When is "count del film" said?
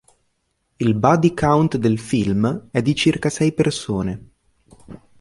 1.35-2.69